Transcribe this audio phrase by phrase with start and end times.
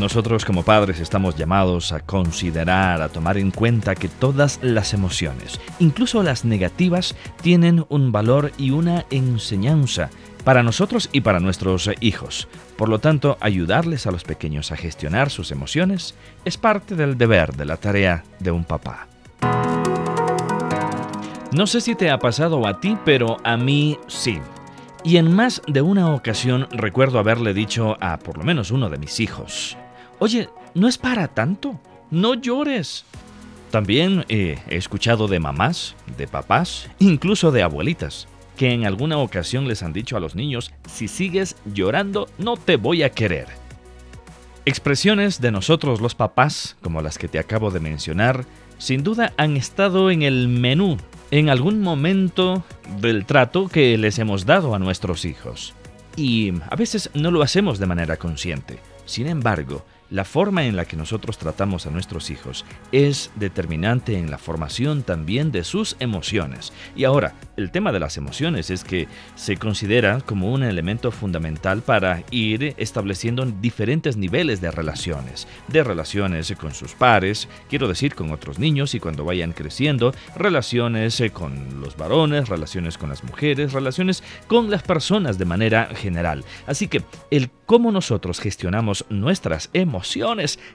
[0.00, 5.60] Nosotros como padres estamos llamados a considerar, a tomar en cuenta que todas las emociones,
[5.78, 10.08] incluso las negativas, tienen un valor y una enseñanza
[10.42, 12.48] para nosotros y para nuestros hijos.
[12.78, 16.14] Por lo tanto, ayudarles a los pequeños a gestionar sus emociones
[16.46, 19.06] es parte del deber, de la tarea de un papá.
[21.52, 24.38] No sé si te ha pasado a ti, pero a mí sí.
[25.04, 28.98] Y en más de una ocasión recuerdo haberle dicho a por lo menos uno de
[28.98, 29.76] mis hijos,
[30.20, 33.06] Oye, no es para tanto, no llores.
[33.70, 39.82] También he escuchado de mamás, de papás, incluso de abuelitas, que en alguna ocasión les
[39.82, 43.46] han dicho a los niños, si sigues llorando, no te voy a querer.
[44.66, 48.44] Expresiones de nosotros los papás, como las que te acabo de mencionar,
[48.76, 50.98] sin duda han estado en el menú
[51.30, 52.62] en algún momento
[53.00, 55.72] del trato que les hemos dado a nuestros hijos.
[56.14, 58.80] Y a veces no lo hacemos de manera consciente.
[59.06, 64.30] Sin embargo, la forma en la que nosotros tratamos a nuestros hijos es determinante en
[64.30, 66.72] la formación también de sus emociones.
[66.96, 71.82] Y ahora, el tema de las emociones es que se considera como un elemento fundamental
[71.82, 75.46] para ir estableciendo diferentes niveles de relaciones.
[75.68, 81.22] De relaciones con sus pares, quiero decir con otros niños y cuando vayan creciendo, relaciones
[81.32, 86.44] con los varones, relaciones con las mujeres, relaciones con las personas de manera general.
[86.66, 89.99] Así que el cómo nosotros gestionamos nuestras emociones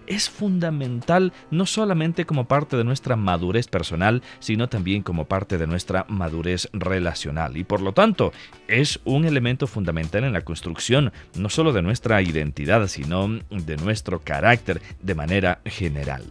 [0.07, 5.67] es fundamental no solamente como parte de nuestra madurez personal, sino también como parte de
[5.67, 7.57] nuestra madurez relacional.
[7.57, 8.33] Y por lo tanto,
[8.67, 14.19] es un elemento fundamental en la construcción no solo de nuestra identidad, sino de nuestro
[14.19, 16.23] carácter de manera general.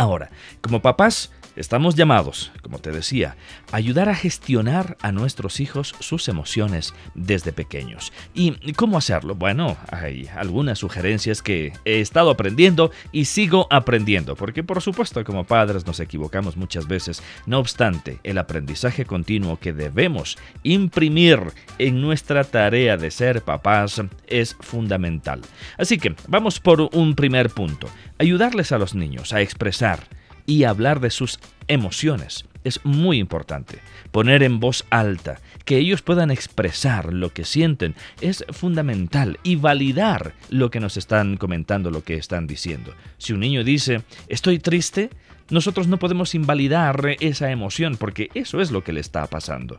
[0.00, 0.30] Ahora,
[0.62, 3.36] como papás, Estamos llamados, como te decía,
[3.72, 8.12] a ayudar a gestionar a nuestros hijos sus emociones desde pequeños.
[8.34, 9.34] ¿Y cómo hacerlo?
[9.34, 15.44] Bueno, hay algunas sugerencias que he estado aprendiendo y sigo aprendiendo, porque por supuesto como
[15.44, 17.22] padres nos equivocamos muchas veces.
[17.46, 21.40] No obstante, el aprendizaje continuo que debemos imprimir
[21.78, 25.40] en nuestra tarea de ser papás es fundamental.
[25.76, 27.88] Así que vamos por un primer punto,
[28.20, 30.00] ayudarles a los niños a expresar
[30.44, 32.44] y hablar de sus emociones.
[32.64, 33.78] Es muy importante.
[34.12, 39.38] Poner en voz alta, que ellos puedan expresar lo que sienten, es fundamental.
[39.42, 42.94] Y validar lo que nos están comentando, lo que están diciendo.
[43.16, 45.08] Si un niño dice, estoy triste,
[45.48, 49.78] nosotros no podemos invalidar esa emoción porque eso es lo que le está pasando.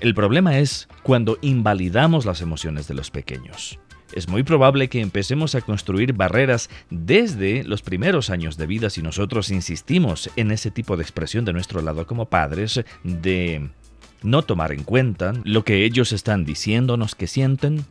[0.00, 3.80] El problema es cuando invalidamos las emociones de los pequeños
[4.12, 9.02] es muy probable que empecemos a construir barreras desde los primeros años de vida si
[9.02, 13.70] nosotros insistimos en ese tipo de expresión de nuestro lado como padres de
[14.22, 17.84] no tomar en cuenta lo que ellos están diciéndonos que sienten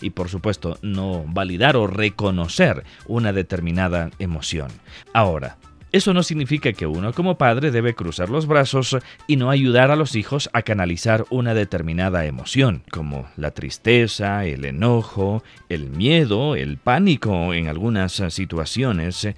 [0.00, 4.68] y por supuesto no validar o reconocer una determinada emoción.
[5.12, 5.56] Ahora,
[5.96, 8.96] eso no significa que uno como padre debe cruzar los brazos
[9.26, 14.64] y no ayudar a los hijos a canalizar una determinada emoción, como la tristeza, el
[14.64, 19.28] enojo, el miedo, el pánico en algunas situaciones.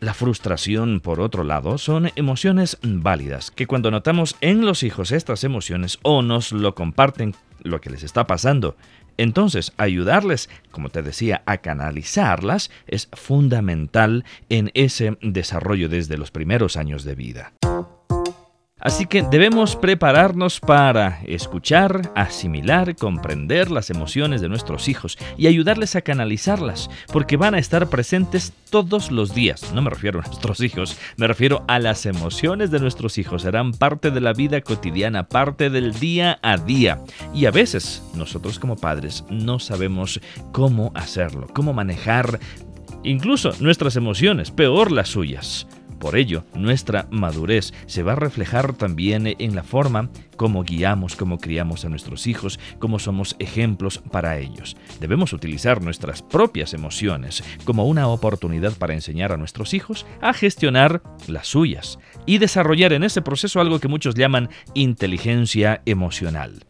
[0.00, 5.44] La frustración, por otro lado, son emociones válidas, que cuando notamos en los hijos estas
[5.44, 8.76] emociones o nos lo comparten lo que les está pasando
[9.20, 16.78] entonces, ayudarles, como te decía, a canalizarlas es fundamental en ese desarrollo desde los primeros
[16.78, 17.52] años de vida.
[18.80, 25.96] Así que debemos prepararnos para escuchar, asimilar, comprender las emociones de nuestros hijos y ayudarles
[25.96, 29.72] a canalizarlas, porque van a estar presentes todos los días.
[29.74, 33.42] No me refiero a nuestros hijos, me refiero a las emociones de nuestros hijos.
[33.42, 37.00] Serán parte de la vida cotidiana, parte del día a día.
[37.34, 40.20] Y a veces nosotros como padres no sabemos
[40.52, 42.40] cómo hacerlo, cómo manejar
[43.02, 45.66] incluso nuestras emociones, peor las suyas.
[46.00, 51.36] Por ello, nuestra madurez se va a reflejar también en la forma como guiamos, como
[51.36, 54.78] criamos a nuestros hijos, como somos ejemplos para ellos.
[54.98, 61.02] Debemos utilizar nuestras propias emociones como una oportunidad para enseñar a nuestros hijos a gestionar
[61.28, 66.69] las suyas y desarrollar en ese proceso algo que muchos llaman inteligencia emocional.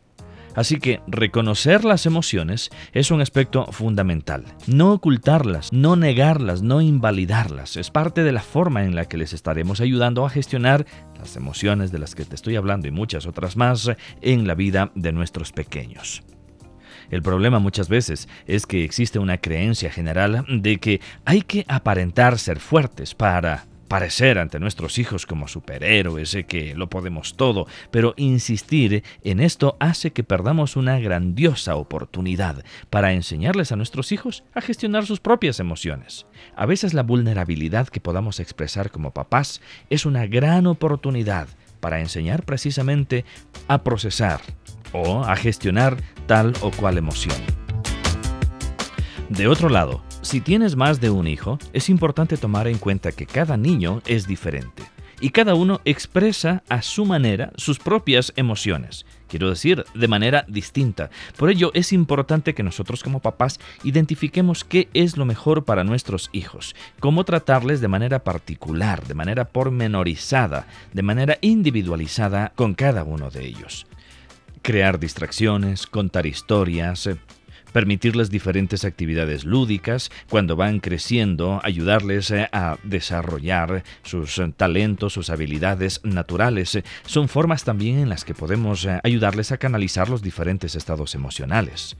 [0.54, 4.44] Así que reconocer las emociones es un aspecto fundamental.
[4.66, 7.76] No ocultarlas, no negarlas, no invalidarlas.
[7.76, 10.86] Es parte de la forma en la que les estaremos ayudando a gestionar
[11.18, 14.90] las emociones de las que te estoy hablando y muchas otras más en la vida
[14.94, 16.22] de nuestros pequeños.
[17.10, 22.38] El problema muchas veces es que existe una creencia general de que hay que aparentar
[22.38, 29.02] ser fuertes para parecer ante nuestros hijos como superhéroes, que lo podemos todo, pero insistir
[29.24, 35.06] en esto hace que perdamos una grandiosa oportunidad para enseñarles a nuestros hijos a gestionar
[35.06, 36.26] sus propias emociones.
[36.54, 39.60] A veces la vulnerabilidad que podamos expresar como papás
[39.90, 41.48] es una gran oportunidad
[41.80, 43.24] para enseñar precisamente
[43.66, 44.40] a procesar
[44.92, 45.96] o a gestionar
[46.28, 47.38] tal o cual emoción.
[49.30, 53.26] De otro lado, si tienes más de un hijo, es importante tomar en cuenta que
[53.26, 54.82] cada niño es diferente
[55.20, 59.06] y cada uno expresa a su manera sus propias emociones.
[59.28, 61.10] Quiero decir, de manera distinta.
[61.36, 66.30] Por ello es importante que nosotros como papás identifiquemos qué es lo mejor para nuestros
[66.32, 73.30] hijos, cómo tratarles de manera particular, de manera pormenorizada, de manera individualizada con cada uno
[73.30, 73.86] de ellos.
[74.62, 77.08] Crear distracciones, contar historias,
[77.72, 85.30] permitirles diferentes actividades lúdicas cuando van creciendo, ayudarles eh, a desarrollar sus eh, talentos, sus
[85.30, 86.78] habilidades naturales.
[87.06, 91.96] Son formas también en las que podemos eh, ayudarles a canalizar los diferentes estados emocionales.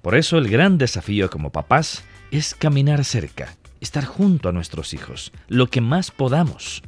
[0.00, 5.32] Por eso el gran desafío como papás es caminar cerca, estar junto a nuestros hijos,
[5.48, 6.82] lo que más podamos,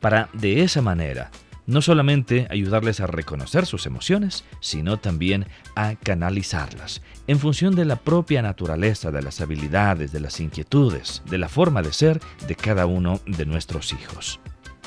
[0.00, 1.30] para de esa manera
[1.66, 5.46] no solamente ayudarles a reconocer sus emociones, sino también
[5.76, 11.38] a canalizarlas, en función de la propia naturaleza, de las habilidades, de las inquietudes, de
[11.38, 14.40] la forma de ser de cada uno de nuestros hijos.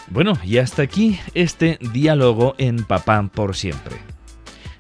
[0.10, 3.98] Bueno, y hasta aquí este diálogo en Papá por siempre.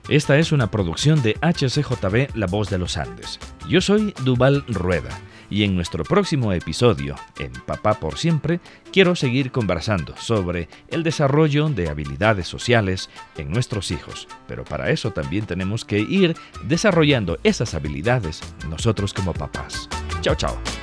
[0.07, 3.39] Esta es una producción de HCJB La Voz de los Andes.
[3.67, 5.09] Yo soy Duval Rueda
[5.49, 8.59] y en nuestro próximo episodio, en Papá por Siempre,
[8.91, 14.27] quiero seguir conversando sobre el desarrollo de habilidades sociales en nuestros hijos.
[14.47, 19.89] Pero para eso también tenemos que ir desarrollando esas habilidades nosotros como papás.
[20.21, 20.76] Chao, chao.